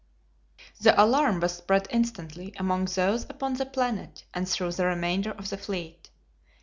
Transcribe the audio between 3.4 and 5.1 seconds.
the planet and through the